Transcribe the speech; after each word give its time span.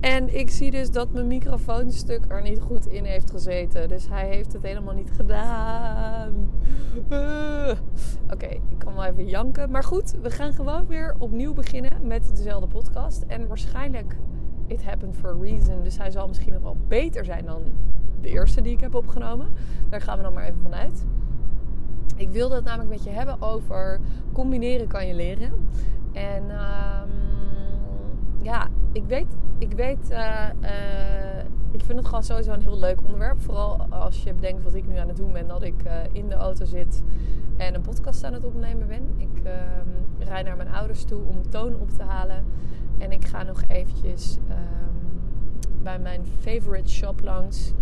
en 0.00 0.38
ik 0.38 0.50
zie 0.50 0.70
dus 0.70 0.90
dat 0.90 1.12
mijn 1.12 1.26
microfoonstuk 1.26 2.24
er 2.28 2.42
niet 2.42 2.60
goed 2.60 2.86
in 2.86 3.04
heeft 3.04 3.30
gezeten. 3.30 3.88
Dus 3.88 4.08
hij 4.08 4.28
heeft 4.28 4.52
het 4.52 4.62
helemaal 4.62 4.94
niet 4.94 5.10
gedaan. 5.16 6.50
Uh. 7.10 7.76
Oké, 8.32 8.46
ik 8.46 8.78
kan 8.78 8.94
wel 8.94 9.04
even 9.04 9.26
janken. 9.26 9.70
Maar 9.70 9.84
goed, 9.84 10.14
we 10.22 10.30
gaan 10.30 10.52
gewoon 10.52 10.86
weer 10.86 11.14
opnieuw 11.18 11.52
beginnen 11.52 12.06
met 12.06 12.36
dezelfde 12.36 12.66
podcast. 12.66 13.24
En 13.26 13.46
waarschijnlijk, 13.46 14.16
it 14.66 14.84
happened 14.84 15.16
for 15.16 15.30
a 15.30 15.36
reason. 15.40 15.82
Dus 15.82 15.98
hij 15.98 16.10
zal 16.10 16.28
misschien 16.28 16.52
nog 16.52 16.62
wel 16.62 16.76
beter 16.88 17.24
zijn 17.24 17.44
dan 17.44 17.62
de 18.20 18.28
eerste 18.28 18.60
die 18.60 18.72
ik 18.72 18.80
heb 18.80 18.94
opgenomen. 18.94 19.48
Daar 19.88 20.00
gaan 20.00 20.16
we 20.16 20.22
dan 20.22 20.32
maar 20.32 20.44
even 20.44 20.60
vanuit. 20.62 21.04
Ik 22.16 22.30
wilde 22.30 22.54
het 22.54 22.64
namelijk 22.64 22.90
met 22.90 23.04
je 23.04 23.10
hebben 23.10 23.42
over 23.42 24.00
combineren 24.32 24.86
kan 24.86 25.06
je 25.06 25.14
leren. 25.14 25.52
En 26.12 26.42
um, 26.42 27.17
ja, 28.48 28.68
ik 28.92 29.04
weet, 29.04 29.36
ik 29.58 29.72
weet, 29.72 30.10
uh, 30.10 30.48
uh, 30.62 31.38
ik 31.70 31.84
vind 31.84 31.98
het 31.98 32.06
gewoon 32.06 32.22
sowieso 32.22 32.52
een 32.52 32.62
heel 32.62 32.78
leuk 32.78 33.02
onderwerp. 33.02 33.40
Vooral 33.40 33.80
als 33.90 34.22
je 34.22 34.34
bedenkt 34.34 34.62
wat 34.62 34.74
ik 34.74 34.86
nu 34.86 34.96
aan 34.96 35.08
het 35.08 35.16
doen 35.16 35.32
ben. 35.32 35.48
Dat 35.48 35.62
ik 35.62 35.84
uh, 35.86 35.92
in 36.12 36.28
de 36.28 36.34
auto 36.34 36.64
zit 36.64 37.02
en 37.56 37.74
een 37.74 37.80
podcast 37.80 38.24
aan 38.24 38.32
het 38.32 38.44
opnemen 38.44 38.86
ben. 38.86 39.14
Ik 39.16 39.42
rijd 40.18 40.46
naar 40.46 40.56
mijn 40.56 40.68
ouders 40.68 41.04
toe 41.04 41.22
om 41.22 41.50
toon 41.50 41.76
op 41.76 41.90
te 41.90 42.02
halen. 42.02 42.44
En 42.98 43.12
ik 43.12 43.24
ga 43.24 43.42
nog 43.42 43.62
eventjes 43.66 44.38
um, 44.50 45.82
bij 45.82 45.98
mijn 45.98 46.26
favorite 46.40 46.88
shop 46.88 47.20
langs 47.20 47.72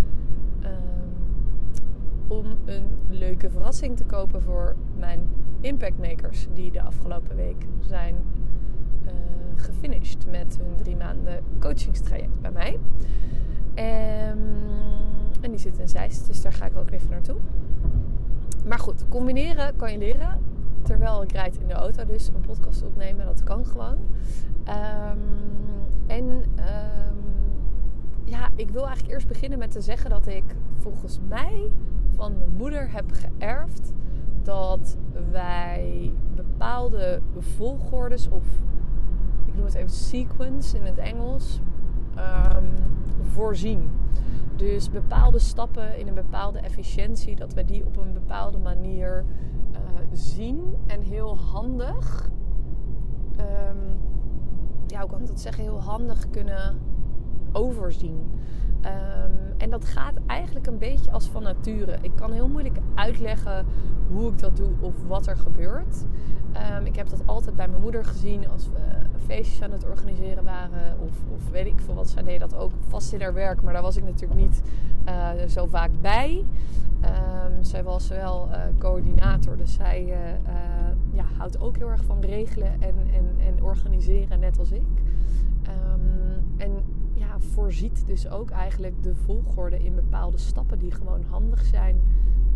om 2.28 2.46
een 2.64 2.84
leuke 3.08 3.50
verrassing 3.50 3.96
te 3.96 4.04
kopen 4.04 4.42
voor 4.42 4.76
mijn 4.98 5.20
impactmakers 5.60 6.46
die 6.54 6.70
de 6.70 6.82
afgelopen 6.82 7.36
week 7.36 7.66
zijn 7.80 8.14
gefinished 9.56 10.26
met 10.30 10.58
hun 10.60 10.76
drie 10.76 10.96
maanden 10.96 11.42
coachingstraject 11.58 12.40
bij 12.40 12.50
mij. 12.50 12.78
Um, 14.32 14.38
en 15.40 15.50
die 15.50 15.58
zit 15.58 15.78
in 15.78 15.88
Zeist, 15.88 16.26
dus 16.26 16.42
daar 16.42 16.52
ga 16.52 16.66
ik 16.66 16.76
ook 16.76 16.90
even 16.90 17.10
naartoe. 17.10 17.36
Maar 18.66 18.78
goed, 18.78 19.04
combineren 19.08 19.76
kan 19.76 19.92
je 19.92 19.98
leren. 19.98 20.38
Terwijl 20.82 21.22
ik 21.22 21.32
rijd 21.32 21.58
in 21.58 21.66
de 21.66 21.74
auto, 21.74 22.04
dus 22.04 22.28
een 22.28 22.40
podcast 22.40 22.82
opnemen, 22.82 23.26
dat 23.26 23.42
kan 23.42 23.66
gewoon. 23.66 23.96
Um, 24.68 25.20
en 26.06 26.24
um, 26.24 27.16
ja, 28.24 28.48
ik 28.54 28.70
wil 28.70 28.86
eigenlijk 28.86 29.14
eerst 29.14 29.28
beginnen 29.28 29.58
met 29.58 29.70
te 29.70 29.80
zeggen 29.80 30.10
dat 30.10 30.26
ik 30.26 30.44
volgens 30.76 31.18
mij 31.28 31.70
van 32.14 32.38
mijn 32.38 32.50
moeder 32.56 32.92
heb 32.92 33.04
geërfd 33.12 33.92
dat 34.42 34.96
wij 35.30 36.12
bepaalde 36.34 37.20
volgordes 37.38 38.28
of 38.28 38.44
ik 39.56 39.62
noem 39.62 39.70
het 39.70 39.80
even 39.80 39.96
sequence 39.96 40.76
in 40.76 40.84
het 40.84 40.98
Engels 40.98 41.60
um, 42.18 42.72
voorzien. 43.20 43.90
Dus 44.56 44.90
bepaalde 44.90 45.38
stappen 45.38 45.98
in 45.98 46.08
een 46.08 46.14
bepaalde 46.14 46.58
efficiëntie, 46.58 47.36
dat 47.36 47.54
we 47.54 47.64
die 47.64 47.86
op 47.86 47.96
een 47.96 48.12
bepaalde 48.12 48.58
manier 48.58 49.24
uh, 49.72 49.78
zien 50.12 50.74
en 50.86 51.00
heel 51.00 51.36
handig, 51.38 52.30
um, 53.40 53.98
ja, 54.86 55.00
hoe 55.00 55.10
kan 55.10 55.20
ik 55.20 55.26
dat 55.26 55.40
zeggen, 55.40 55.62
heel 55.62 55.80
handig 55.80 56.30
kunnen 56.30 56.78
overzien. 57.52 58.30
Um, 58.86 59.54
en 59.56 59.70
dat 59.70 59.84
gaat 59.84 60.14
eigenlijk 60.26 60.66
een 60.66 60.78
beetje 60.78 61.10
als 61.10 61.28
van 61.28 61.42
nature. 61.42 61.98
Ik 62.00 62.12
kan 62.14 62.32
heel 62.32 62.48
moeilijk 62.48 62.78
uitleggen 62.94 63.66
hoe 64.08 64.30
ik 64.30 64.38
dat 64.38 64.56
doe 64.56 64.70
of 64.80 64.94
wat 65.06 65.26
er 65.26 65.36
gebeurt. 65.36 66.04
Um, 66.78 66.86
ik 66.86 66.96
heb 66.96 67.08
dat 67.08 67.22
altijd 67.26 67.56
bij 67.56 67.68
mijn 67.68 67.82
moeder 67.82 68.04
gezien 68.04 68.48
als 68.48 68.68
we 68.68 68.80
feestjes 69.26 69.62
aan 69.62 69.70
het 69.70 69.84
organiseren 69.84 70.44
waren. 70.44 70.98
Of, 71.00 71.10
of 71.34 71.50
weet 71.50 71.66
ik 71.66 71.80
veel 71.80 71.94
wat. 71.94 72.08
Zij 72.08 72.22
deed 72.22 72.40
dat 72.40 72.54
ook 72.54 72.70
vast 72.88 73.12
in 73.12 73.20
haar 73.20 73.34
werk. 73.34 73.62
Maar 73.62 73.72
daar 73.72 73.82
was 73.82 73.96
ik 73.96 74.04
natuurlijk 74.04 74.40
niet 74.40 74.62
uh, 75.08 75.30
zo 75.48 75.66
vaak 75.66 75.90
bij. 76.00 76.44
Um, 77.04 77.64
zij 77.64 77.82
was 77.82 78.08
wel 78.08 78.48
uh, 78.50 78.58
coördinator. 78.78 79.56
Dus 79.56 79.72
zij 79.72 80.04
uh, 80.04 80.16
ja, 81.12 81.24
houdt 81.36 81.60
ook 81.60 81.76
heel 81.76 81.90
erg 81.90 82.04
van 82.04 82.20
regelen 82.20 82.72
en, 82.72 82.94
en, 83.14 83.46
en 83.46 83.62
organiseren, 83.62 84.40
net 84.40 84.58
als 84.58 84.72
ik. 84.72 84.82
en 86.56 86.84
voorziet 87.40 88.06
dus 88.06 88.28
ook 88.28 88.50
eigenlijk 88.50 89.02
de 89.02 89.14
volgorde 89.14 89.84
in 89.84 89.94
bepaalde 89.94 90.38
stappen 90.38 90.78
die 90.78 90.90
gewoon 90.90 91.22
handig 91.28 91.64
zijn 91.64 92.00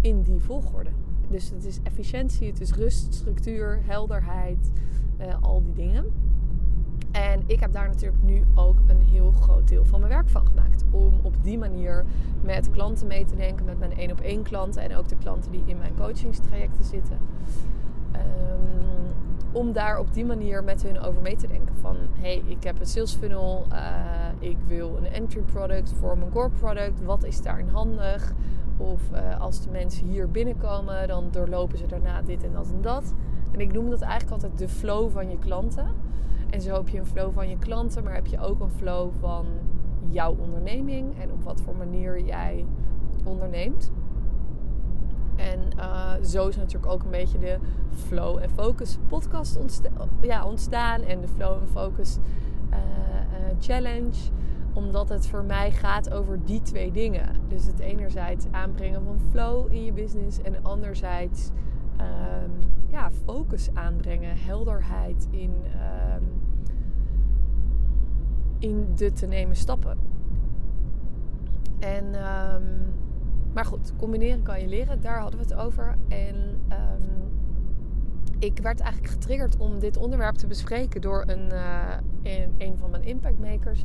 in 0.01 0.23
die 0.23 0.41
volgorde. 0.41 0.91
Dus 1.29 1.51
het 1.51 1.65
is 1.65 1.79
efficiëntie, 1.83 2.47
het 2.47 2.61
is 2.61 2.73
rust, 2.73 3.15
structuur, 3.15 3.81
helderheid, 3.83 4.71
uh, 5.21 5.35
al 5.41 5.63
die 5.63 5.73
dingen. 5.73 6.05
En 7.11 7.43
ik 7.47 7.61
heb 7.61 7.73
daar 7.73 7.89
natuurlijk 7.89 8.23
nu 8.23 8.45
ook 8.55 8.77
een 8.87 9.01
heel 9.01 9.33
groot 9.33 9.69
deel 9.69 9.85
van 9.85 10.01
mijn 10.01 10.13
werk 10.13 10.29
van 10.29 10.47
gemaakt. 10.47 10.85
Om 10.91 11.13
op 11.23 11.35
die 11.43 11.59
manier 11.59 12.05
met 12.43 12.71
klanten 12.71 13.07
mee 13.07 13.25
te 13.25 13.37
denken, 13.37 13.65
met 13.65 13.79
mijn 13.79 13.97
één 13.97 14.11
op 14.11 14.21
één 14.21 14.43
klanten 14.43 14.83
en 14.83 14.97
ook 14.97 15.09
de 15.09 15.17
klanten 15.17 15.53
die 15.53 15.63
in 15.67 15.79
mijn 15.79 15.95
coachingstrajecten 15.97 16.85
zitten. 16.85 17.19
Um, 18.13 19.30
om 19.53 19.73
daar 19.73 19.99
op 19.99 20.15
die 20.15 20.25
manier 20.25 20.65
met 20.65 20.83
hun 20.83 21.01
over 21.01 21.23
mee 21.23 21.37
te 21.37 21.47
denken. 21.47 21.77
Van 21.77 21.97
hey, 22.19 22.43
ik 22.47 22.65
heb 22.65 22.81
een 22.81 22.87
sales 22.87 23.15
funnel, 23.15 23.67
uh, 23.73 23.79
ik 24.39 24.57
wil 24.67 24.97
een 24.97 25.13
entry 25.13 25.41
product 25.41 25.93
voor 25.99 26.19
mijn 26.19 26.31
core 26.31 26.51
product. 26.51 27.05
Wat 27.05 27.25
is 27.25 27.43
daarin 27.43 27.69
handig? 27.69 28.33
Of 28.77 29.01
uh, 29.13 29.41
als 29.41 29.63
de 29.63 29.71
mensen 29.71 30.07
hier 30.07 30.31
binnenkomen, 30.31 31.09
dan 31.09 31.29
doorlopen 31.31 31.79
ze 31.79 31.87
daarna 31.87 32.23
dit 32.23 32.45
en 32.45 32.53
dat 32.53 32.71
en 32.71 32.81
dat. 32.81 33.15
En 33.53 33.61
ik 33.61 33.73
noem 33.73 33.91
dat 33.91 34.01
eigenlijk 34.01 34.33
altijd 34.33 34.59
de 34.59 34.69
flow 34.69 35.11
van 35.11 35.31
je 35.31 35.39
klanten. 35.39 35.87
En 36.51 36.61
zo 36.61 36.75
heb 36.75 36.89
je 36.89 36.99
een 36.99 37.07
flow 37.07 37.33
van 37.33 37.49
je 37.49 37.59
klanten, 37.59 38.05
maar 38.05 38.15
heb 38.15 38.27
je 38.27 38.41
ook 38.41 38.61
een 38.61 38.71
flow 38.71 39.11
van 39.21 39.47
jouw 40.09 40.37
onderneming 40.39 41.21
en 41.21 41.33
op 41.33 41.43
wat 41.43 41.61
voor 41.61 41.77
manier 41.77 42.21
jij 42.25 42.67
onderneemt. 43.25 43.93
En 45.41 45.61
uh, 45.77 46.13
zo 46.23 46.49
is 46.49 46.57
natuurlijk 46.57 46.93
ook 46.93 47.03
een 47.03 47.11
beetje 47.11 47.39
de 47.39 47.59
Flow 47.95 48.39
en 48.39 48.51
Focus 48.51 48.99
podcast 49.09 49.59
ja, 50.21 50.45
ontstaan. 50.45 51.03
En 51.03 51.21
de 51.21 51.29
Flow 51.29 51.61
en 51.61 51.69
Focus 51.69 52.19
uh, 52.71 52.77
uh, 52.77 53.57
Challenge. 53.61 54.17
Omdat 54.73 55.09
het 55.09 55.27
voor 55.27 55.45
mij 55.45 55.71
gaat 55.71 56.13
over 56.13 56.45
die 56.45 56.63
twee 56.63 56.93
dingen. 56.93 57.29
Dus 57.49 57.67
het 57.67 57.79
enerzijds 57.79 58.47
aanbrengen 58.51 59.05
van 59.05 59.19
flow 59.31 59.73
in 59.73 59.85
je 59.85 59.93
business. 59.93 60.43
En 60.43 60.55
anderzijds 60.63 61.51
um, 62.01 62.53
ja, 62.91 63.11
focus 63.25 63.69
aanbrengen. 63.75 64.37
Helderheid 64.37 65.29
in, 65.31 65.53
um, 66.15 66.43
in 68.59 68.95
de 68.95 69.13
te 69.13 69.27
nemen 69.27 69.57
stappen. 69.57 69.99
En... 71.79 72.05
Um, 72.55 72.99
maar 73.53 73.65
goed, 73.65 73.93
combineren 73.97 74.43
kan 74.43 74.61
je 74.61 74.67
leren. 74.67 75.01
Daar 75.01 75.19
hadden 75.19 75.41
we 75.41 75.47
het 75.47 75.55
over. 75.55 75.97
En 76.09 76.37
um, 76.69 77.11
ik 78.39 78.59
werd 78.59 78.81
eigenlijk 78.81 79.13
getriggerd 79.13 79.57
om 79.57 79.79
dit 79.79 79.97
onderwerp 79.97 80.35
te 80.35 80.47
bespreken 80.47 81.01
door 81.01 81.25
een, 81.27 81.49
uh, 81.53 81.97
een, 82.23 82.55
een, 82.59 82.79
van 82.79 82.91
mijn 82.91 83.05
impactmakers. 83.05 83.85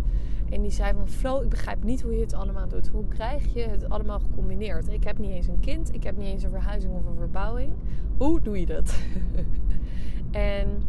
En 0.50 0.62
die 0.62 0.72
zei 0.72 0.94
van 0.94 1.10
Flo, 1.10 1.42
ik 1.42 1.50
begrijp 1.50 1.84
niet 1.84 2.02
hoe 2.02 2.14
je 2.14 2.22
het 2.22 2.34
allemaal 2.34 2.68
doet. 2.68 2.88
Hoe 2.88 3.08
krijg 3.08 3.54
je 3.54 3.62
het 3.62 3.90
allemaal 3.90 4.20
gecombineerd? 4.20 4.90
Ik 4.90 5.04
heb 5.04 5.18
niet 5.18 5.32
eens 5.32 5.48
een 5.48 5.60
kind. 5.60 5.94
Ik 5.94 6.04
heb 6.04 6.18
niet 6.18 6.28
eens 6.28 6.44
een 6.44 6.50
verhuizing 6.50 6.94
of 6.94 7.06
een 7.06 7.18
verbouwing. 7.18 7.74
Hoe 8.18 8.42
doe 8.42 8.60
je 8.60 8.66
dat? 8.66 9.00
en 10.32 10.84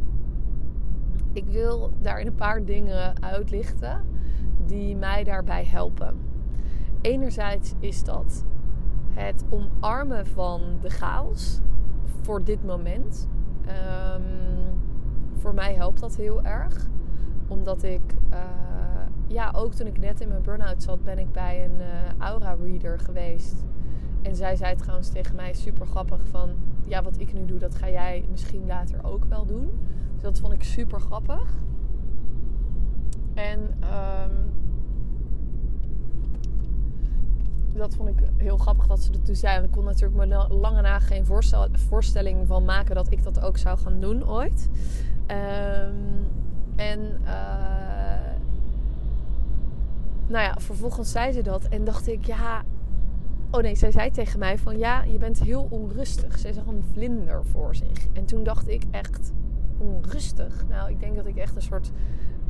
ik 1.32 1.46
wil 1.46 1.93
daar 2.00 2.20
een 2.20 2.34
paar 2.34 2.64
dingen 2.64 3.23
uitlichten 3.23 4.05
die 4.67 4.96
mij 4.96 5.25
daarbij 5.25 5.64
helpen. 5.64 6.17
Enerzijds 7.00 7.73
is 7.81 8.05
dat 8.05 8.44
het 9.16 9.44
omarmen 9.50 10.26
van 10.26 10.60
de 10.80 10.90
chaos 10.90 11.60
voor 12.22 12.44
dit 12.44 12.64
moment. 12.64 13.28
Um, 14.14 14.24
voor 15.38 15.54
mij 15.54 15.74
helpt 15.74 16.00
dat 16.00 16.16
heel 16.16 16.42
erg. 16.42 16.88
Omdat 17.48 17.82
ik, 17.82 18.14
uh, 18.30 18.38
ja, 19.26 19.52
ook 19.56 19.72
toen 19.72 19.86
ik 19.86 19.98
net 19.98 20.20
in 20.20 20.28
mijn 20.28 20.42
burn-out 20.42 20.82
zat, 20.82 21.04
ben 21.04 21.18
ik 21.18 21.32
bij 21.32 21.64
een 21.64 21.80
uh, 21.80 21.86
aura-reader 22.18 22.98
geweest. 22.98 23.64
En 24.22 24.36
zij 24.36 24.56
zei 24.56 24.76
trouwens 24.76 25.08
tegen 25.08 25.36
mij 25.36 25.52
super 25.52 25.86
grappig 25.86 26.26
van, 26.26 26.50
ja, 26.86 27.02
wat 27.02 27.20
ik 27.20 27.32
nu 27.32 27.44
doe, 27.44 27.58
dat 27.58 27.74
ga 27.74 27.90
jij 27.90 28.24
misschien 28.30 28.66
later 28.66 29.04
ook 29.04 29.24
wel 29.24 29.46
doen. 29.46 29.70
Dus 30.14 30.22
dat 30.22 30.38
vond 30.38 30.52
ik 30.52 30.62
super 30.62 31.00
grappig. 31.00 31.50
En 33.34 33.76
ehm, 33.80 34.32
dat 37.76 37.94
vond 37.94 38.08
ik 38.08 38.19
heel 38.37 38.56
grappig 38.56 38.87
dat 38.87 39.00
ze 39.00 39.11
dat 39.11 39.25
toen 39.25 39.34
zei. 39.34 39.64
ik 39.64 39.70
kon 39.70 39.84
natuurlijk 39.84 40.26
me 40.26 40.46
lange 40.49 40.81
na 40.81 40.99
geen 40.99 41.26
voorstel, 41.26 41.67
voorstelling 41.73 42.46
van 42.46 42.64
maken 42.64 42.94
dat 42.94 43.12
ik 43.12 43.23
dat 43.23 43.40
ook 43.40 43.58
zou 43.58 43.78
gaan 43.78 44.00
doen 44.00 44.28
ooit. 44.28 44.69
Ehm, 45.26 45.94
en 46.76 47.00
uh, 47.25 47.31
nou 50.26 50.44
ja, 50.44 50.55
vervolgens 50.58 51.11
zei 51.11 51.32
ze 51.32 51.43
dat 51.43 51.64
en 51.64 51.84
dacht 51.84 52.08
ik, 52.08 52.25
ja. 52.25 52.64
Oh 53.50 53.62
nee, 53.62 53.75
zij 53.75 53.90
zei 53.90 54.11
tegen 54.11 54.38
mij 54.38 54.58
van 54.58 54.78
ja, 54.78 55.02
je 55.02 55.19
bent 55.19 55.43
heel 55.43 55.67
onrustig. 55.70 56.38
Zij 56.38 56.52
zag 56.52 56.67
een 56.67 56.84
vlinder 56.93 57.44
voor 57.44 57.75
zich. 57.75 58.06
En 58.12 58.25
toen 58.25 58.44
dacht 58.44 58.69
ik 58.69 58.82
echt, 58.90 59.32
onrustig. 59.78 60.64
Nou, 60.69 60.90
ik 60.90 61.00
denk 61.00 61.17
dat 61.17 61.26
ik 61.26 61.37
echt 61.37 61.56
een 61.56 61.62
soort 61.62 61.90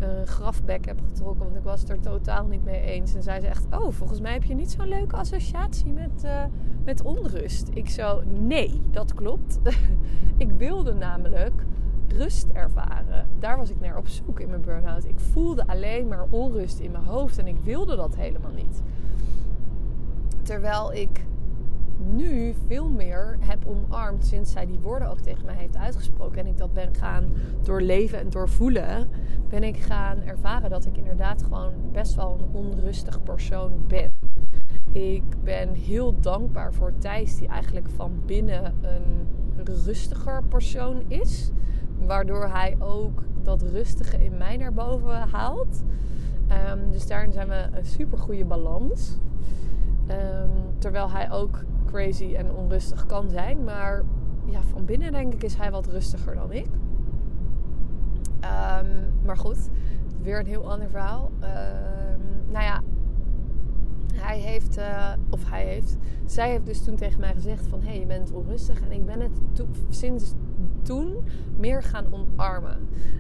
uh, 0.03 0.09
grafbek 0.25 0.85
heb 0.85 1.01
getrokken. 1.09 1.45
Want 1.45 1.57
ik 1.57 1.63
was 1.63 1.81
het 1.81 1.91
er 1.91 2.01
totaal 2.01 2.47
niet 2.47 2.65
mee 2.65 2.81
eens. 2.81 3.15
En 3.15 3.23
zij 3.23 3.41
ze 3.41 3.47
echt, 3.47 3.67
oh, 3.71 3.91
volgens 3.91 4.21
mij 4.21 4.33
heb 4.33 4.45
je 4.45 4.55
niet 4.55 4.71
zo'n 4.71 4.89
leuke 4.89 5.17
associatie 5.17 5.93
met, 5.93 6.25
uh, 6.25 6.45
met 6.85 7.03
onrust. 7.03 7.69
Ik 7.75 7.89
zo, 7.89 8.23
nee, 8.25 8.83
dat 8.91 9.15
klopt. 9.15 9.59
ik 10.37 10.51
wilde 10.51 10.95
namelijk 10.95 11.65
rust 12.09 12.47
ervaren. 12.53 13.27
Daar 13.39 13.57
was 13.57 13.71
ik 13.71 13.81
naar 13.81 13.97
op 13.97 14.09
zoek 14.09 14.41
in 14.41 14.49
mijn 14.49 14.61
burn-out. 14.61 15.05
Ik 15.05 15.21
voelde 15.21 15.67
alleen 15.67 16.09
maar 16.09 16.27
onrust 16.31 16.79
in 16.79 16.91
mijn 16.91 17.05
hoofd. 17.05 17.39
En 17.39 17.47
ik 17.47 17.59
wilde 17.63 17.97
dat 17.97 18.17
helemaal 18.17 18.53
niet. 18.53 18.83
Terwijl 20.43 20.93
ik 20.93 21.27
nu 21.99 22.55
veel 22.67 22.89
meer 22.89 23.37
heb 23.41 23.67
omarmd 23.67 24.27
sinds 24.27 24.53
zij 24.53 24.67
die 24.67 24.79
woorden 24.79 25.11
ook 25.11 25.21
tegen 25.21 25.45
mij 25.45 25.55
heeft 25.55 25.77
uitgesproken. 25.77 26.39
En 26.39 26.47
ik 26.47 26.59
dat 26.59 26.73
ben 26.73 26.95
gaan 26.95 27.33
doorleven 27.63 28.19
en 28.19 28.31
doorvoelen. 28.31 29.09
Ben 29.49 29.63
ik 29.63 29.77
gaan 29.77 30.23
ervaren 30.23 30.71
dat 30.71 30.85
ik 30.85 30.97
inderdaad 30.97 31.43
gewoon 31.43 31.73
best 31.93 32.15
wel 32.15 32.39
een 32.39 32.65
onrustig 32.65 33.23
persoon 33.23 33.85
ben. 33.87 34.11
Ik 34.93 35.43
ben 35.43 35.75
heel 35.75 36.21
dankbaar 36.21 36.75
voor 36.75 36.93
Thijs, 36.99 37.39
die 37.39 37.49
eigenlijk 37.49 37.89
van 37.91 38.13
binnen 38.27 38.75
een 38.81 39.29
rustiger 39.65 40.43
persoon 40.43 41.03
is. 41.09 41.51
Waardoor 42.07 42.49
hij 42.49 42.77
ook 42.79 43.23
dat 43.43 43.63
rustige 43.63 44.25
in 44.25 44.37
mij 44.37 44.57
naar 44.57 44.73
boven 44.73 45.29
haalt. 45.29 45.83
Um, 46.71 46.91
dus 46.91 47.07
daarin 47.07 47.33
zijn 47.33 47.49
we 47.49 47.69
een 47.73 47.85
super 47.85 48.19
goede 48.19 48.45
balans. 48.45 49.19
Um, 50.11 50.51
terwijl 50.79 51.11
hij 51.11 51.31
ook 51.31 51.65
crazy 51.87 52.35
en 52.35 52.55
onrustig 52.55 53.07
kan 53.07 53.29
zijn. 53.29 53.65
Maar 53.65 54.03
ja, 54.45 54.63
van 54.63 54.85
binnen 54.85 55.13
denk 55.13 55.33
ik 55.33 55.43
is 55.43 55.57
hij 55.57 55.71
wat 55.71 55.87
rustiger 55.87 56.35
dan 56.35 56.53
ik. 56.53 56.67
Um, 58.45 59.13
maar 59.25 59.37
goed, 59.37 59.69
weer 60.23 60.39
een 60.39 60.47
heel 60.47 60.71
ander 60.71 60.89
verhaal. 60.89 61.31
Um, 61.41 62.53
nou 62.53 62.65
ja, 62.65 62.83
hij 64.17 64.39
heeft, 64.39 64.79
uh, 64.79 65.13
of 65.31 65.51
hij 65.51 65.65
heeft, 65.65 65.97
zij 66.25 66.51
heeft 66.51 66.67
dus 66.67 66.85
toen 66.85 66.97
tegen 66.97 67.21
mij 67.21 67.35
gezegd 67.35 67.67
van 67.67 67.81
hé, 67.81 67.89
hey, 67.89 67.99
je 67.99 68.07
bent 68.07 68.33
onrustig. 68.33 68.81
En 68.81 68.93
ik 68.93 69.07
ben 69.07 69.21
het 69.21 69.41
sinds 69.89 70.35
toen 70.83 71.17
meer 71.57 71.83
gaan 71.83 72.07
omarmen. 72.13 72.79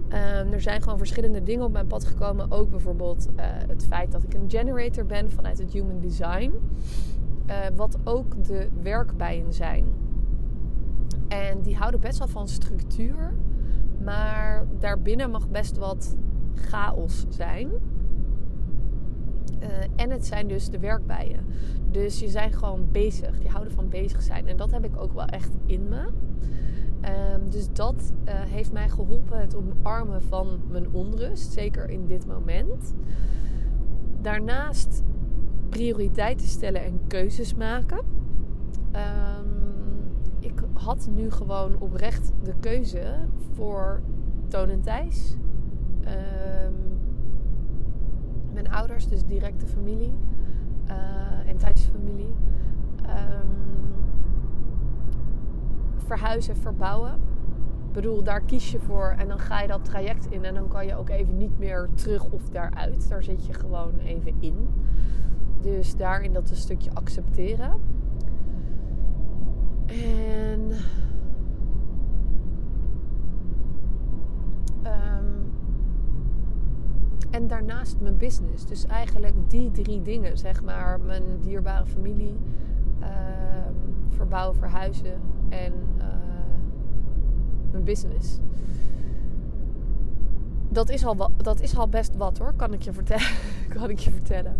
Um, 0.08 0.52
er 0.52 0.60
zijn 0.60 0.82
gewoon 0.82 0.98
verschillende 0.98 1.42
dingen 1.42 1.64
op 1.64 1.72
mijn 1.72 1.86
pad 1.86 2.04
gekomen. 2.04 2.50
Ook 2.50 2.70
bijvoorbeeld 2.70 3.28
uh, 3.36 3.44
het 3.68 3.86
feit 3.86 4.12
dat 4.12 4.22
ik 4.22 4.34
een 4.34 4.50
generator 4.50 5.06
ben 5.06 5.30
vanuit 5.30 5.58
het 5.58 5.72
Human 5.72 6.00
Design. 6.00 6.52
Uh, 7.46 7.56
wat 7.76 7.98
ook 8.04 8.44
de 8.44 8.68
werkbijen 8.82 9.52
zijn. 9.52 9.84
En 11.28 11.62
die 11.62 11.76
houden 11.76 12.00
best 12.00 12.18
wel 12.18 12.28
van 12.28 12.48
structuur. 12.48 13.34
Maar 14.04 14.66
daarbinnen 14.78 15.30
mag 15.30 15.48
best 15.48 15.76
wat 15.76 16.16
chaos 16.54 17.24
zijn. 17.28 17.70
Uh, 19.62 19.68
en 19.96 20.10
het 20.10 20.26
zijn 20.26 20.48
dus 20.48 20.70
de 20.70 20.78
werkbijen. 20.78 21.44
Dus 21.90 22.18
je 22.18 22.28
zijn 22.28 22.52
gewoon 22.52 22.88
bezig. 22.92 23.38
Die 23.38 23.50
houden 23.50 23.72
van 23.72 23.88
bezig 23.88 24.22
zijn. 24.22 24.48
En 24.48 24.56
dat 24.56 24.70
heb 24.70 24.84
ik 24.84 25.00
ook 25.00 25.12
wel 25.12 25.26
echt 25.26 25.50
in 25.66 25.88
me. 25.88 26.06
Um, 27.34 27.50
dus 27.50 27.72
dat 27.72 28.12
uh, 28.24 28.34
heeft 28.34 28.72
mij 28.72 28.88
geholpen 28.88 29.40
het 29.40 29.56
omarmen 29.56 30.22
van 30.22 30.60
mijn 30.70 30.92
onrust. 30.92 31.52
Zeker 31.52 31.90
in 31.90 32.06
dit 32.06 32.26
moment. 32.26 32.94
Daarnaast 34.20 35.02
prioriteiten 35.68 36.46
stellen 36.46 36.84
en 36.84 37.00
keuzes 37.06 37.54
maken. 37.54 37.98
Um, 38.92 39.64
ik 40.38 40.62
had 40.72 41.08
nu 41.14 41.30
gewoon 41.30 41.80
oprecht 41.80 42.32
de 42.42 42.54
keuze 42.60 43.14
voor 43.54 44.00
Toon 44.48 44.68
en 44.68 44.80
Thijs. 44.80 45.36
Um, 46.00 46.95
mijn 48.62 48.70
ouders, 48.70 49.08
dus 49.08 49.24
directe 49.24 49.66
familie. 49.66 50.12
Uh, 50.88 51.48
en 51.48 51.56
Thijs' 51.56 51.88
familie. 51.92 52.34
Um, 53.02 53.94
verhuizen, 55.96 56.56
verbouwen. 56.56 57.12
Ik 57.86 57.92
bedoel, 57.92 58.22
daar 58.22 58.40
kies 58.40 58.70
je 58.70 58.78
voor 58.78 59.14
en 59.18 59.28
dan 59.28 59.38
ga 59.38 59.60
je 59.60 59.68
dat 59.68 59.84
traject 59.84 60.26
in. 60.30 60.44
En 60.44 60.54
dan 60.54 60.68
kan 60.68 60.86
je 60.86 60.96
ook 60.96 61.08
even 61.08 61.36
niet 61.36 61.58
meer 61.58 61.88
terug 61.94 62.30
of 62.30 62.48
daaruit. 62.48 63.08
Daar 63.08 63.22
zit 63.22 63.46
je 63.46 63.52
gewoon 63.52 63.98
even 63.98 64.34
in. 64.40 64.68
Dus 65.60 65.96
daarin 65.96 66.32
dat 66.32 66.50
een 66.50 66.56
stukje 66.56 66.90
accepteren. 66.94 67.72
En. 69.86 70.70
Um, 74.84 75.36
en 77.30 77.46
daarnaast 77.46 78.00
mijn 78.00 78.16
business. 78.16 78.66
Dus 78.66 78.86
eigenlijk 78.86 79.34
die 79.50 79.70
drie 79.70 80.02
dingen, 80.02 80.38
zeg 80.38 80.62
maar. 80.62 81.00
Mijn 81.00 81.22
dierbare 81.40 81.86
familie, 81.86 82.36
um, 83.00 83.94
verbouwen, 84.08 84.56
verhuizen 84.56 85.20
en 85.48 85.72
uh, 85.98 86.04
mijn 87.70 87.84
business. 87.84 88.38
Dat 90.68 90.90
is, 90.90 91.06
al, 91.06 91.30
dat 91.36 91.60
is 91.60 91.76
al 91.76 91.88
best 91.88 92.16
wat 92.16 92.38
hoor, 92.38 92.52
kan 92.56 92.72
ik 92.72 92.82
je 92.82 92.92
vertellen. 92.92 93.30
kan 93.76 93.90
ik 93.90 93.98
je 93.98 94.10
vertellen. 94.10 94.56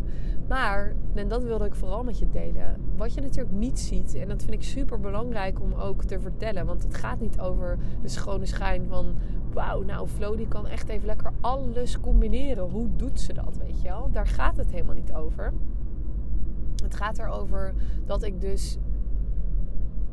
Maar, 0.48 0.94
en 1.14 1.28
dat 1.28 1.42
wilde 1.42 1.64
ik 1.64 1.74
vooral 1.74 2.04
met 2.04 2.18
je 2.18 2.30
delen. 2.30 2.76
Wat 2.96 3.14
je 3.14 3.20
natuurlijk 3.20 3.56
niet 3.56 3.78
ziet, 3.78 4.14
en 4.14 4.28
dat 4.28 4.42
vind 4.42 4.54
ik 4.54 4.62
super 4.62 5.00
belangrijk 5.00 5.60
om 5.60 5.74
ook 5.74 6.04
te 6.04 6.20
vertellen. 6.20 6.66
Want 6.66 6.82
het 6.82 6.94
gaat 6.94 7.20
niet 7.20 7.40
over 7.40 7.78
de 8.02 8.08
schone 8.08 8.46
schijn 8.46 8.86
van. 8.88 9.14
Wauw, 9.52 9.82
nou, 9.82 10.08
Flo 10.08 10.36
die 10.36 10.48
kan 10.48 10.66
echt 10.66 10.88
even 10.88 11.06
lekker 11.06 11.32
alles 11.40 12.00
combineren. 12.00 12.64
Hoe 12.64 12.88
doet 12.96 13.20
ze 13.20 13.32
dat, 13.32 13.56
weet 13.56 13.82
je 13.82 13.88
wel? 13.88 14.08
Daar 14.12 14.26
gaat 14.26 14.56
het 14.56 14.70
helemaal 14.70 14.94
niet 14.94 15.12
over. 15.12 15.52
Het 16.82 16.94
gaat 16.94 17.18
erover 17.18 17.74
dat 18.06 18.22
ik 18.22 18.40
dus 18.40 18.78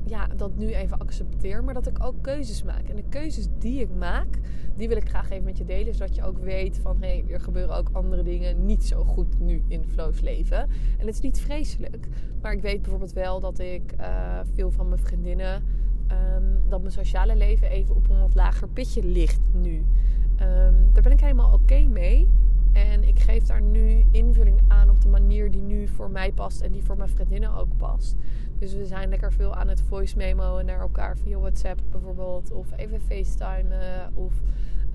ja, 0.06 0.28
dat 0.36 0.58
nu 0.58 0.74
even 0.74 1.00
accepteer, 1.00 1.64
maar 1.64 1.74
dat 1.74 1.88
ik 1.88 2.04
ook 2.04 2.16
keuzes 2.22 2.64
maak. 2.64 2.88
En 2.88 2.96
de 2.96 3.04
keuzes 3.10 3.48
die 3.60 3.80
ik 3.80 3.90
maak, 3.98 4.40
die 4.76 4.88
wil 4.88 4.98
ik 4.98 5.10
graag 5.10 5.30
even 5.30 5.44
met 5.44 5.58
je 5.58 5.66
delen. 5.66 5.94
Zodat 5.94 6.16
je 6.16 6.24
ook 6.24 6.38
weet 6.38 6.78
van 6.78 6.98
hé, 7.00 7.24
er 7.30 7.40
gebeuren 7.40 7.76
ook 7.76 7.90
andere 7.92 8.24
dingen 8.24 8.66
niet 8.66 8.84
zo 8.84 9.04
goed 9.04 9.40
nu 9.40 9.64
in 9.68 9.84
Flows 9.88 10.22
leven. 10.22 10.62
En 11.00 11.06
het 11.06 11.16
is 11.16 11.22
niet 11.22 11.42
vreselijk. 11.42 12.08
Maar 12.42 12.54
ik 12.54 12.62
weet 12.62 12.82
bijvoorbeeld 12.82 13.14
wel 13.14 13.40
dat 13.40 13.60
ik 13.60 13.94
uh, 14.00 14.40
veel 14.54 14.72
van 14.72 14.90
mijn 14.90 15.02
vriendinnen. 15.02 15.64
Um, 16.12 16.70
dat 16.70 16.82
mijn 16.82 16.94
sociale 16.94 17.36
leven 17.36 17.70
even 17.70 17.96
op 17.96 18.10
een 18.10 18.20
wat 18.20 18.36
lager 18.36 18.68
pitje 18.68 19.04
ligt 19.04 19.42
nu. 19.52 19.76
Um, 19.76 20.90
daar 20.94 21.04
ben 21.04 21.12
ik 21.12 21.20
helemaal 21.20 21.54
oké 21.54 21.80
mee. 21.80 22.28
En 22.74 23.04
ik 23.04 23.20
geef 23.20 23.44
daar 23.44 23.62
nu 23.62 24.06
invulling 24.12 24.62
aan 24.68 24.90
op 24.90 25.02
de 25.02 25.08
manier 25.08 25.52
die 25.52 25.62
nu 25.62 25.88
voor 25.88 26.12
mij 26.12 26.32
past 26.32 26.62
en 26.62 26.72
die 26.72 26.84
voor 26.84 26.98
mijn 26.98 27.10
vriendinnen 27.10 27.54
ook 27.54 27.78
past. 27.78 28.16
Dus 28.60 28.74
we 28.74 28.86
zijn 28.86 29.10
lekker 29.10 29.34
veel 29.34 29.56
aan 29.56 29.68
het 29.68 29.82
voice 29.82 30.18
memoen 30.18 30.66
naar 30.66 30.80
elkaar 30.80 31.18
via 31.18 31.38
WhatsApp 31.38 31.82
bijvoorbeeld. 31.92 32.52
Of 32.52 32.78
even 32.78 33.02
FaceTimen. 33.02 34.16
Of 34.16 34.34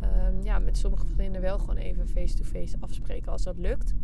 um, 0.03 0.43
ja, 0.43 0.59
met 0.59 0.79
sommige 0.79 1.07
vriendinnen 1.07 1.41
wel 1.41 1.59
gewoon 1.59 1.77
even 1.77 2.09
face-to-face 2.09 2.77
afspreken 2.81 3.33
als 3.33 3.43
dat 3.43 3.59
lukt. 3.59 3.95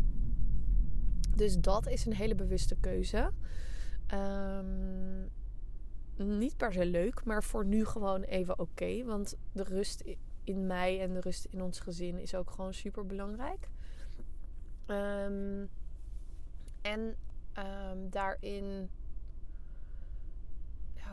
Dus 1.35 1.57
dat 1.59 1.87
is 1.87 2.05
een 2.05 2.13
hele 2.13 2.35
bewuste 2.35 2.75
keuze. 2.75 3.31
Um, 4.13 5.29
niet 6.37 6.57
per 6.57 6.73
se 6.73 6.85
leuk, 6.85 7.25
maar 7.25 7.43
voor 7.43 7.65
nu 7.65 7.85
gewoon 7.85 8.21
even 8.21 8.59
oké. 8.59 9.03
Want 9.03 9.37
de 9.51 9.63
rust 9.63 10.03
in 10.45 10.67
mij 10.67 11.01
en 11.01 11.13
de 11.13 11.19
rust 11.19 11.45
in 11.45 11.61
ons 11.61 11.79
gezin 11.79 12.19
is 12.19 12.35
ook 12.35 12.51
gewoon 12.51 12.73
super 12.73 13.05
belangrijk. 13.05 13.69
Um, 14.87 15.69
en 16.81 17.15
daarin 18.09 18.89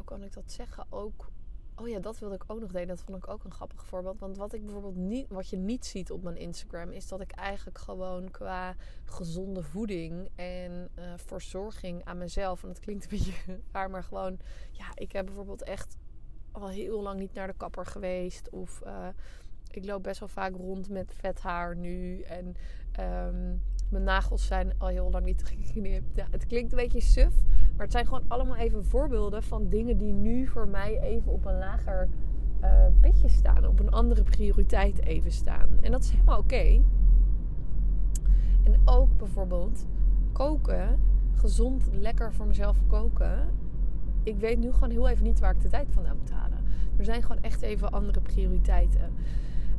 hoe 0.03 0.05
kan 0.05 0.23
ik 0.23 0.33
dat 0.33 0.53
zeggen? 0.53 0.87
Ook. 0.91 1.31
Oh 1.77 1.89
ja, 1.89 1.99
dat 1.99 2.19
wilde 2.19 2.35
ik 2.35 2.45
ook 2.47 2.61
nog 2.61 2.73
delen. 2.73 2.89
Dat 2.89 3.01
vond 3.01 3.17
ik 3.17 3.29
ook 3.29 3.45
een 3.45 3.53
grappig 3.53 3.87
voorbeeld. 3.87 4.19
Want 4.19 4.37
wat 4.37 4.53
ik 4.53 4.65
bijvoorbeeld 4.65 4.97
niet, 4.97 5.29
wat 5.29 5.49
je 5.49 5.57
niet 5.57 5.87
ziet 5.87 6.11
op 6.11 6.23
mijn 6.23 6.37
Instagram, 6.37 6.91
is 6.91 7.09
dat 7.09 7.21
ik 7.21 7.31
eigenlijk 7.31 7.79
gewoon 7.79 8.31
qua 8.31 8.75
gezonde 9.05 9.62
voeding 9.62 10.29
en 10.35 10.89
uh, 10.99 11.12
verzorging 11.17 12.05
aan 12.05 12.19
mezelf. 12.19 12.62
En 12.62 12.69
dat 12.69 12.81
klinkt 12.81 13.05
een 13.05 13.11
beetje 13.11 13.33
raar, 13.73 13.91
maar 13.91 14.05
gewoon, 14.05 14.39
ja, 14.71 14.87
ik 14.95 15.12
heb 15.12 15.27
bijvoorbeeld 15.27 15.62
echt 15.62 15.97
al 16.52 16.68
heel 16.68 17.02
lang 17.02 17.18
niet 17.18 17.35
naar 17.35 17.47
de 17.47 17.54
kapper 17.56 17.87
geweest. 17.87 18.50
Of 18.50 18.82
uh, 18.87 19.06
ik 19.71 19.85
loop 19.85 20.02
best 20.02 20.21
wel 20.21 20.28
vaak 20.28 20.54
rond 20.54 20.88
met 20.88 21.14
vet 21.16 21.40
haar 21.40 21.76
nu. 21.76 22.21
En 22.21 22.54
ehm, 22.92 23.56
mijn 23.88 24.04
nagels 24.04 24.47
zijn 24.47 24.73
al 24.78 24.88
heel 24.88 25.11
lang 25.11 25.25
niet 25.25 25.44
geknipt. 25.44 26.16
Ja, 26.16 26.26
het 26.30 26.47
klinkt 26.47 26.73
een 26.73 26.78
beetje 26.78 27.00
suf. 27.00 27.35
Maar 27.76 27.85
het 27.85 27.92
zijn 27.92 28.06
gewoon 28.06 28.25
allemaal 28.28 28.56
even 28.56 28.85
voorbeelden 28.85 29.42
van 29.42 29.68
dingen 29.68 29.99
die 29.99 30.12
nu 30.12 30.47
voor 30.47 30.68
mij 30.68 31.00
even 31.00 31.32
op 31.32 31.44
een 31.44 31.59
lager 31.59 32.09
uh, 32.62 32.87
pitje 33.00 33.28
staan. 33.28 33.66
Op 33.66 33.78
een 33.80 33.90
andere 33.90 34.23
prioriteit 34.23 35.04
even 35.04 35.32
staan. 35.32 35.68
En 35.80 35.90
dat 35.90 36.02
is 36.02 36.11
helemaal 36.11 36.38
oké. 36.38 36.82
En 38.62 38.80
ook 38.85 39.16
bijvoorbeeld 39.16 39.87
koken. 40.32 41.00
Gezond, 41.35 41.88
lekker 41.92 42.32
voor 42.32 42.47
mezelf 42.47 42.76
koken. 42.87 43.49
Ik 44.23 44.37
weet 44.37 44.59
nu 44.59 44.73
gewoon 44.73 44.91
heel 44.91 45.09
even 45.09 45.25
niet 45.25 45.41
waar 45.41 45.55
ik 45.55 45.61
de 45.61 45.69
tijd 45.69 45.88
vandaan 45.91 46.17
moet 46.19 46.31
halen. 46.31 46.59
Er 46.97 47.05
zijn 47.05 47.23
gewoon 47.23 47.43
echt 47.43 47.62
even 47.62 47.91
andere 47.91 48.21
prioriteiten. 48.21 49.12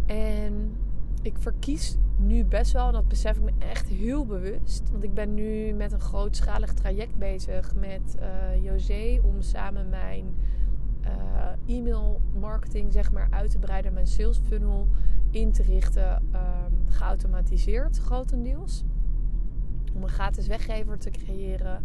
En 0.05 0.77
ik 1.21 1.37
verkies 1.37 1.97
nu 2.17 2.43
best 2.45 2.71
wel, 2.71 2.87
en 2.87 2.93
dat 2.93 3.07
besef 3.07 3.37
ik 3.37 3.43
me 3.43 3.51
echt 3.57 3.87
heel 3.87 4.25
bewust. 4.25 4.91
Want 4.91 5.03
ik 5.03 5.13
ben 5.13 5.33
nu 5.33 5.73
met 5.73 5.91
een 5.91 5.99
grootschalig 5.99 6.73
traject 6.73 7.15
bezig 7.15 7.75
met 7.75 8.17
uh, 8.19 8.63
José 8.63 9.19
om 9.23 9.41
samen 9.41 9.89
mijn 9.89 10.25
uh, 11.05 11.75
e-mail 11.77 12.21
marketing 12.39 12.91
zeg 12.91 13.11
maar 13.11 13.27
uit 13.29 13.51
te 13.51 13.59
breiden, 13.59 13.93
mijn 13.93 14.07
sales 14.07 14.39
funnel 14.47 14.87
in 15.29 15.51
te 15.51 15.63
richten, 15.63 16.15
um, 16.15 16.87
geautomatiseerd 16.87 17.97
grotendeels. 17.97 18.83
Om 19.93 20.03
een 20.03 20.09
gratis 20.09 20.47
weggever 20.47 20.97
te 20.97 21.09
creëren, 21.09 21.83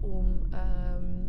om 0.00 0.40
um, 0.52 1.24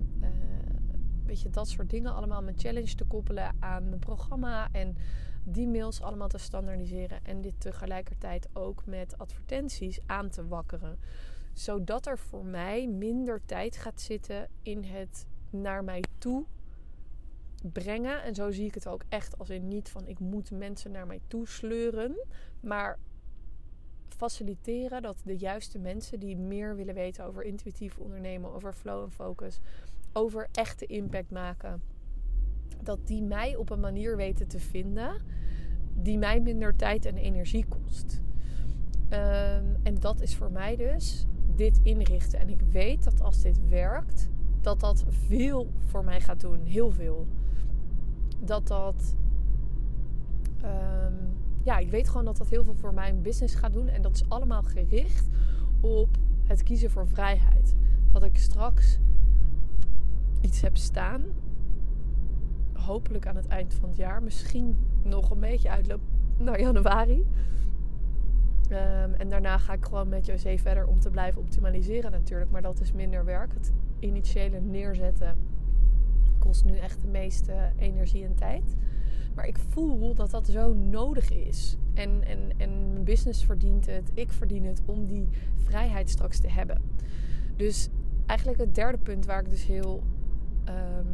weet 1.26 1.42
je, 1.42 1.50
dat 1.50 1.68
soort 1.68 1.90
dingen 1.90 2.14
allemaal 2.14 2.42
mijn 2.42 2.60
challenge 2.60 2.96
te 2.96 3.06
koppelen 3.06 3.56
aan 3.60 3.90
mijn 3.90 4.00
programma 4.00 4.72
en 4.72 4.98
die 5.44 5.68
mails 5.68 6.02
allemaal 6.02 6.28
te 6.28 6.38
standaardiseren 6.38 7.26
en 7.26 7.42
dit 7.42 7.62
tegelijkertijd 7.62 8.50
ook 8.54 8.86
met 8.86 9.18
advertenties 9.18 10.00
aan 10.06 10.30
te 10.30 10.48
wakkeren. 10.48 11.00
Zodat 11.54 12.06
er 12.06 12.18
voor 12.18 12.46
mij 12.46 12.88
minder 12.88 13.42
tijd 13.46 13.78
gaat 13.78 14.02
zitten 14.02 14.48
in 14.62 14.84
het 14.84 15.26
naar 15.50 15.84
mij 15.84 16.04
toe 16.18 16.46
brengen. 17.72 18.24
En 18.24 18.36
zo 18.36 18.52
zie 18.52 18.66
ik 18.66 18.74
het 18.74 18.88
ook 18.88 19.04
echt 19.10 19.38
als 19.38 19.50
in 19.50 19.68
niet 19.68 19.90
van 19.90 20.08
ik 20.08 20.20
moet 20.20 20.52
mensen 20.52 20.92
naar 20.92 21.08
mij 21.08 21.20
toe 21.28 21.48
sleuren. 21.48 22.16
Maar 22.60 22.98
faciliteren 24.18 25.02
dat 25.02 25.22
de 25.24 25.38
juiste 25.38 25.80
mensen 25.80 26.20
die 26.20 26.38
meer 26.38 26.76
willen 26.76 26.94
weten 26.94 27.26
over 27.26 27.44
intuïtief 27.44 27.98
ondernemen, 27.98 28.54
over 28.54 28.74
flow 28.74 29.04
en 29.04 29.12
focus, 29.12 29.60
over 30.14 30.48
echte 30.52 30.86
impact 30.86 31.32
maken 31.32 31.82
dat 32.84 33.08
die 33.08 33.22
mij 33.22 33.56
op 33.56 33.70
een 33.70 33.80
manier 33.80 34.16
weten 34.16 34.48
te 34.48 34.60
vinden 34.60 35.22
die 35.94 36.18
mij 36.18 36.40
minder 36.40 36.76
tijd 36.76 37.06
en 37.06 37.18
energie 37.18 37.66
kost. 37.66 38.22
Ehm, 39.10 39.66
en 39.84 40.00
dat 40.00 40.22
is 40.22 40.36
voor 40.36 40.52
mij 40.52 40.76
dus 40.76 41.26
dit 41.56 41.80
inrichten. 41.84 42.40
En 42.40 42.50
ik 42.50 42.62
weet 42.72 43.04
dat 43.04 43.22
als 43.22 43.42
dit 43.42 43.70
werkt, 43.70 44.30
dat 44.62 44.80
dat 44.80 45.06
veel 45.10 45.70
voor 45.86 46.04
mij 46.04 46.22
gaat 46.22 46.40
doen. 46.40 46.64
Heel 46.64 46.92
veel. 46.92 47.28
Dat 48.40 48.68
dat. 48.68 49.16
Ehm, 50.62 51.14
ja, 51.66 51.78
ik 51.78 51.90
weet 51.90 52.10
gewoon 52.10 52.26
dat 52.26 52.38
dat 52.38 52.50
heel 52.50 52.64
veel 52.64 52.76
voor 52.76 52.94
mijn 52.94 53.22
business 53.22 53.56
gaat 53.56 53.74
doen. 53.74 53.88
En 53.88 54.02
dat 54.02 54.16
is 54.16 54.30
allemaal 54.30 54.64
gericht 54.64 55.28
op 55.80 56.18
het 56.44 56.64
kiezen 56.64 56.92
voor 56.92 57.08
vrijheid. 57.08 57.76
Dat 58.12 58.24
ik 58.24 58.38
straks 58.38 59.00
iets 60.42 60.62
heb 60.62 60.78
staan 60.78 61.24
hopelijk 62.74 63.28
aan 63.28 63.36
het 63.36 63.48
eind 63.48 63.74
van 63.74 63.90
het 63.90 63.98
jaar. 63.98 64.24
Misschien 64.24 64.78
nog 65.04 65.30
een 65.30 65.40
beetje 65.40 65.70
uitloop 65.70 66.02
naar 66.38 66.60
januari. 66.60 67.26
Ehm, 68.70 69.14
en 69.18 69.30
daarna 69.30 69.58
ga 69.58 69.74
ik 69.74 69.86
gewoon 69.86 70.10
met 70.10 70.26
José 70.26 70.58
verder 70.58 70.88
om 70.88 71.00
te 71.00 71.10
blijven 71.10 71.42
optimaliseren 71.42 72.12
natuurlijk. 72.12 72.52
Maar 72.52 72.62
dat 72.62 72.82
is 72.82 72.92
minder 72.92 73.26
werk. 73.26 73.54
Het 73.54 73.72
initiële 74.00 74.60
neerzetten 74.60 75.38
kost 76.40 76.66
nu 76.66 76.78
echt 76.78 77.02
de 77.02 77.08
meeste 77.08 77.72
energie 77.78 78.24
en 78.24 78.36
tijd. 78.36 78.76
Maar 79.36 79.48
ik 79.48 79.58
voel 79.58 80.14
dat 80.14 80.32
dat 80.32 80.48
zo 80.48 80.74
nodig 80.74 81.32
is. 81.32 81.78
En, 81.94 82.24
en, 82.24 82.40
en 82.58 82.92
mijn 82.92 83.04
business 83.04 83.46
verdient 83.46 83.86
het. 83.86 84.12
Ik 84.14 84.32
verdien 84.32 84.66
het 84.66 84.82
om 84.86 85.06
die 85.06 85.28
vrijheid 85.56 86.10
straks 86.10 86.40
te 86.40 86.50
hebben. 86.50 86.82
Dus 87.56 87.90
eigenlijk 88.26 88.60
het 88.60 88.76
derde 88.76 88.98
punt 88.98 89.26
waar 89.26 89.42
ik 89.42 89.50
dus 89.50 89.66
heel 89.66 90.04
ehm, 90.64 91.06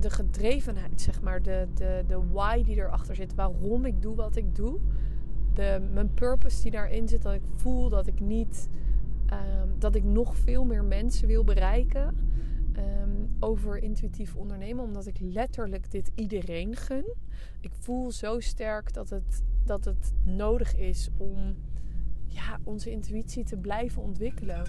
de 0.00 0.10
gedrevenheid, 0.10 1.00
zeg 1.00 1.20
maar, 1.20 1.42
de, 1.42 1.66
de, 1.74 2.04
de 2.06 2.20
why 2.32 2.64
die 2.64 2.76
erachter 2.76 3.14
zit, 3.14 3.34
waarom 3.34 3.84
ik 3.84 4.02
doe 4.02 4.14
wat 4.14 4.36
ik 4.36 4.54
doe, 4.54 4.78
de, 5.54 5.88
mijn 5.92 6.14
purpose 6.14 6.62
die 6.62 6.70
daarin 6.70 7.08
zit, 7.08 7.22
dat 7.22 7.32
ik 7.32 7.42
voel 7.54 7.88
dat 7.88 8.06
ik 8.06 8.20
niet, 8.20 8.68
ehm, 9.26 9.68
dat 9.78 9.94
ik 9.94 10.04
nog 10.04 10.36
veel 10.36 10.64
meer 10.64 10.84
mensen 10.84 11.28
wil 11.28 11.44
bereiken 11.44 12.14
ehm, 12.72 13.26
over 13.40 13.78
intuïtief 13.78 14.36
ondernemen, 14.36 14.84
omdat 14.84 15.06
ik 15.06 15.20
letterlijk 15.20 15.90
dit 15.90 16.10
iedereen 16.14 16.76
gun. 16.76 17.14
Ik 17.60 17.72
voel 17.74 18.10
zo 18.10 18.40
sterk 18.40 18.92
dat 18.92 19.10
het, 19.10 19.42
dat 19.64 19.84
het 19.84 20.12
nodig 20.24 20.76
is 20.76 21.08
om 21.16 21.56
ja, 22.26 22.58
onze 22.64 22.90
intuïtie 22.90 23.44
te 23.44 23.56
blijven 23.56 24.02
ontwikkelen. 24.02 24.66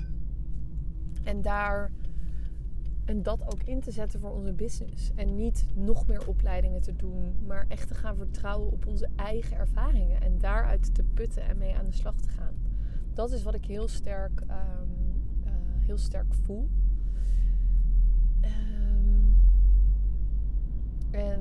En 1.23 1.41
daar 1.41 1.91
en 3.05 3.23
dat 3.23 3.41
ook 3.53 3.63
in 3.63 3.79
te 3.79 3.91
zetten 3.91 4.19
voor 4.19 4.31
onze 4.31 4.53
business. 4.53 5.11
En 5.15 5.35
niet 5.35 5.65
nog 5.75 6.07
meer 6.07 6.27
opleidingen 6.27 6.81
te 6.81 6.95
doen, 6.95 7.35
maar 7.45 7.65
echt 7.67 7.87
te 7.87 7.93
gaan 7.93 8.15
vertrouwen 8.15 8.71
op 8.71 8.87
onze 8.87 9.09
eigen 9.15 9.57
ervaringen. 9.57 10.21
En 10.21 10.37
daaruit 10.37 10.95
te 10.95 11.03
putten 11.03 11.43
en 11.43 11.57
mee 11.57 11.75
aan 11.75 11.85
de 11.85 11.91
slag 11.91 12.15
te 12.21 12.29
gaan. 12.29 12.53
Dat 13.13 13.31
is 13.31 13.43
wat 13.43 13.53
ik 13.53 13.65
heel 13.65 13.87
sterk, 13.87 14.41
ehm, 14.47 14.87
eh, 15.43 15.51
heel 15.85 15.97
sterk 15.97 16.33
voel. 16.33 16.69
Ehm, 18.41 19.31
en 21.11 21.39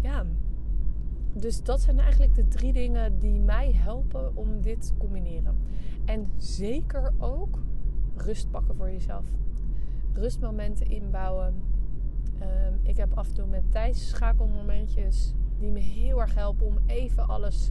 ja, 0.00 0.24
dus 1.32 1.62
dat 1.62 1.80
zijn 1.80 1.98
eigenlijk 1.98 2.34
de 2.34 2.48
drie 2.48 2.72
dingen 2.72 3.18
die 3.18 3.40
mij 3.40 3.72
helpen 3.72 4.36
om 4.36 4.60
dit 4.60 4.86
te 4.86 4.96
combineren. 4.96 5.56
En 6.04 6.30
zeker 6.36 7.12
ook 7.18 7.62
rust 8.16 8.50
pakken 8.50 8.76
voor 8.76 8.90
jezelf 8.90 9.24
rustmomenten 10.14 10.86
inbouwen. 10.86 11.54
Um, 12.40 12.80
ik 12.82 12.96
heb 12.96 13.12
af 13.14 13.28
en 13.28 13.34
toe 13.34 13.46
met 13.46 13.72
Thijs 13.72 14.08
schakelmomentjes 14.08 15.34
die 15.58 15.70
me 15.70 15.78
heel 15.78 16.20
erg 16.20 16.34
helpen 16.34 16.66
om 16.66 16.78
even 16.86 17.28
alles 17.28 17.70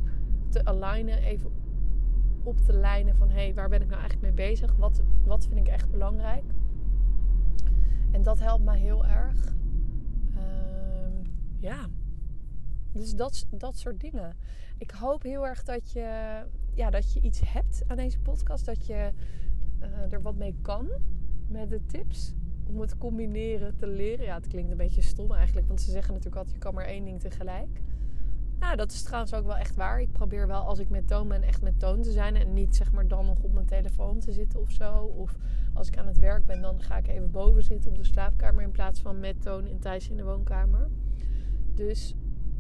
te 0.49 0.65
alignen. 0.65 1.17
Even 1.17 1.51
op 2.43 2.57
te 2.57 2.73
lijnen 2.73 3.15
van 3.15 3.29
hé, 3.29 3.35
hey, 3.35 3.53
waar 3.53 3.69
ben 3.69 3.81
ik 3.81 3.87
nou 3.87 3.99
eigenlijk 3.99 4.35
mee 4.35 4.47
bezig? 4.47 4.75
Wat, 4.75 5.01
wat 5.25 5.45
vind 5.45 5.59
ik 5.59 5.67
echt 5.67 5.91
belangrijk? 5.91 6.43
En 8.13 8.23
dat 8.23 8.39
helpt 8.39 8.63
mij 8.63 8.79
heel 8.79 9.05
erg. 9.05 9.53
Um, 10.37 11.21
ja, 11.59 11.87
dus 12.91 13.15
dat, 13.15 13.45
dat 13.51 13.77
soort 13.77 13.99
dingen. 13.99 14.35
Ik 14.77 14.91
hoop 14.91 15.23
heel 15.23 15.47
erg 15.47 15.63
dat 15.63 15.91
je, 15.91 16.41
ja, 16.73 16.89
dat 16.89 17.13
je 17.13 17.21
iets 17.21 17.41
hebt 17.45 17.83
aan 17.87 17.97
deze 17.97 18.19
podcast. 18.19 18.65
Dat 18.65 18.85
je 18.85 19.11
uh, 19.81 20.13
er 20.13 20.21
wat 20.21 20.35
mee 20.35 20.55
kan 20.61 20.89
met 21.47 21.69
de 21.69 21.85
tips 21.85 22.33
om 22.67 22.79
het 22.79 22.97
combineren 22.97 23.75
te 23.75 23.87
leren. 23.87 24.25
Ja, 24.25 24.35
het 24.35 24.47
klinkt 24.47 24.71
een 24.71 24.77
beetje 24.77 25.01
stom 25.01 25.31
eigenlijk, 25.31 25.67
want 25.67 25.81
ze 25.81 25.91
zeggen 25.91 26.13
natuurlijk 26.13 26.37
altijd: 26.37 26.55
je 26.55 26.61
kan 26.61 26.73
maar 26.73 26.85
één 26.85 27.05
ding 27.05 27.19
tegelijk. 27.19 27.81
Nou, 28.63 28.75
dat 28.75 28.91
is 28.91 29.03
trouwens 29.03 29.33
ook 29.33 29.45
wel 29.45 29.57
echt 29.57 29.75
waar. 29.75 30.01
Ik 30.01 30.11
probeer 30.11 30.47
wel 30.47 30.61
als 30.61 30.79
ik 30.79 30.89
met 30.89 31.07
toon 31.07 31.27
ben 31.27 31.43
echt 31.43 31.61
met 31.61 31.79
toon 31.79 32.01
te 32.01 32.11
zijn 32.11 32.35
en 32.35 32.53
niet 32.53 32.75
zeg 32.75 32.91
maar 32.91 33.07
dan 33.07 33.25
nog 33.25 33.39
op 33.41 33.53
mijn 33.53 33.65
telefoon 33.65 34.19
te 34.19 34.31
zitten 34.31 34.59
of 34.59 34.71
zo. 34.71 34.93
Of 34.95 35.35
als 35.73 35.87
ik 35.87 35.97
aan 35.97 36.07
het 36.07 36.17
werk 36.17 36.45
ben, 36.45 36.61
dan 36.61 36.81
ga 36.81 36.97
ik 36.97 37.07
even 37.07 37.31
boven 37.31 37.63
zitten 37.63 37.91
op 37.91 37.97
de 37.97 38.03
slaapkamer 38.03 38.63
in 38.63 38.71
plaats 38.71 39.01
van 39.01 39.19
met 39.19 39.41
toon 39.41 39.67
in 39.67 39.79
thuis 39.79 40.09
in 40.09 40.17
de 40.17 40.23
woonkamer. 40.23 40.89
Dus 41.73 42.15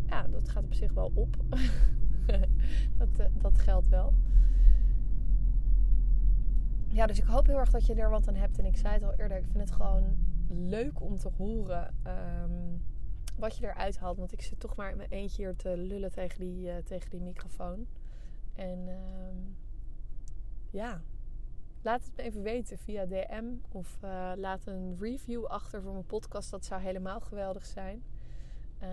ja, 0.05 0.27
dat 0.27 0.49
gaat 0.49 0.63
op 0.63 0.73
zich 0.73 0.93
wel 0.93 1.11
op. 1.13 1.37
dat, 2.97 3.19
uh, 3.19 3.25
dat 3.41 3.59
geldt 3.59 3.87
wel 3.87 4.13
ja, 6.87 7.05
dus 7.05 7.19
ik 7.19 7.25
hoop 7.25 7.45
heel 7.45 7.59
erg 7.59 7.71
dat 7.71 7.85
je 7.85 7.93
er 7.93 8.09
wat 8.09 8.27
aan 8.27 8.35
hebt. 8.35 8.59
En 8.59 8.65
ik 8.65 8.77
zei 8.77 8.93
het 8.93 9.03
al 9.03 9.13
eerder, 9.13 9.37
ik 9.37 9.47
vind 9.51 9.69
het 9.69 9.71
gewoon 9.71 10.15
leuk 10.47 11.01
om 11.01 11.17
te 11.17 11.29
horen 11.37 11.93
um, 12.43 12.81
wat 13.35 13.57
je 13.57 13.65
eruit 13.65 13.97
haalt. 13.97 14.17
Want 14.17 14.31
ik 14.31 14.41
zit 14.41 14.59
toch 14.59 14.75
maar 14.75 14.91
in 14.91 14.97
mijn 14.97 15.09
eentje 15.09 15.43
hier 15.43 15.55
te 15.55 15.77
lullen 15.77 16.11
tegen 16.11 16.39
die, 16.39 16.67
uh, 16.67 16.75
tegen 16.77 17.09
die 17.09 17.21
microfoon. 17.21 17.87
En 18.55 18.87
um, 18.87 19.55
ja, 20.69 21.01
laat 21.81 22.03
het 22.03 22.15
me 22.15 22.23
even 22.23 22.41
weten 22.41 22.77
via 22.77 23.05
DM. 23.05 23.45
Of 23.71 23.97
uh, 24.03 24.31
laat 24.35 24.65
een 24.65 24.97
review 24.99 25.45
achter 25.45 25.81
voor 25.81 25.91
mijn 25.91 26.05
podcast. 26.05 26.51
Dat 26.51 26.65
zou 26.65 26.81
helemaal 26.81 27.19
geweldig 27.19 27.65
zijn. 27.65 28.03
Uh, 28.83 28.89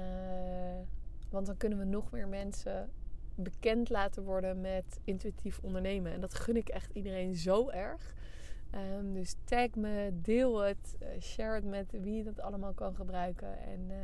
want 1.30 1.46
dan 1.46 1.56
kunnen 1.56 1.78
we 1.78 1.84
nog 1.84 2.10
meer 2.10 2.28
mensen 2.28 2.90
bekend 3.34 3.88
laten 3.88 4.22
worden 4.22 4.60
met 4.60 5.00
intuïtief 5.04 5.58
ondernemen. 5.62 6.12
En 6.12 6.20
dat 6.20 6.34
gun 6.34 6.56
ik 6.56 6.68
echt 6.68 6.90
iedereen 6.92 7.34
zo 7.34 7.68
erg. 7.68 8.14
Um, 8.74 9.14
dus 9.14 9.34
tag 9.44 9.74
me, 9.74 10.10
deel 10.12 10.58
het, 10.58 10.96
uh, 11.02 11.08
share 11.20 11.54
het 11.54 11.64
met 11.64 11.90
wie 11.90 12.24
dat 12.24 12.40
allemaal 12.40 12.72
kan 12.72 12.94
gebruiken. 12.94 13.58
En 13.58 13.80
uh, 13.90 13.96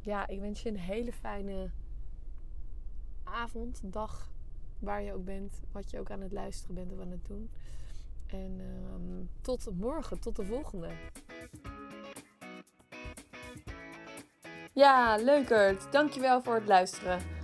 ja, 0.00 0.26
ik 0.26 0.40
wens 0.40 0.62
je 0.62 0.68
een 0.68 0.78
hele 0.78 1.12
fijne 1.12 1.70
avond, 3.24 3.80
dag, 3.84 4.30
waar 4.78 5.02
je 5.02 5.12
ook 5.12 5.24
bent, 5.24 5.60
wat 5.72 5.90
je 5.90 6.00
ook 6.00 6.10
aan 6.10 6.20
het 6.20 6.32
luisteren 6.32 6.74
bent 6.74 6.92
of 6.92 7.00
aan 7.00 7.10
het 7.10 7.26
doen. 7.26 7.50
En 8.26 8.60
ehm, 8.60 9.24
tot 9.40 9.70
morgen, 9.78 10.20
tot 10.20 10.36
de 10.36 10.44
volgende. 10.44 10.88
Ja, 14.72 15.16
leukert. 15.16 15.92
Dankjewel 15.92 16.42
voor 16.42 16.54
het 16.54 16.66
luisteren. 16.66 17.43